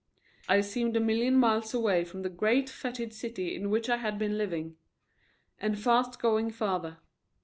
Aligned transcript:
I 0.49 0.61
seemed 0.61 0.97
a 0.97 0.99
million 0.99 1.37
miles 1.37 1.75
away 1.75 2.05
from 2.05 2.23
the 2.23 2.29
great 2.31 2.71
fetid 2.71 3.13
city 3.13 3.53
in 3.55 3.69
which 3.69 3.87
I 3.87 3.97
had 3.97 4.17
been 4.17 4.35
living 4.35 4.77
and 5.59 5.77
fast 5.79 6.19
going 6.19 6.49
farther. 6.49 6.97